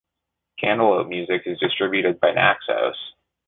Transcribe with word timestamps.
Cantaloupe 0.57 1.09
Music 1.09 1.43
is 1.45 1.59
distributed 1.59 2.19
by 2.19 2.31
Naxos. 2.31 2.97